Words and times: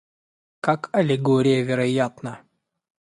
как 0.65 0.89
аллегория 0.93 1.61
вероятна. 1.63 2.33